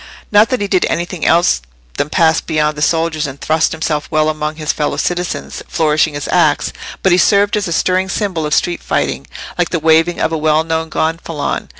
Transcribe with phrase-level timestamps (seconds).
[0.31, 1.61] Not that he did anything else
[1.97, 6.27] than pass beyond the soldiers and thrust himself well among his fellow citizens, flourishing his
[6.31, 9.27] axe; but he served as a stirring symbol of street fighting,
[9.59, 11.69] like the waving of a well known gonfalon.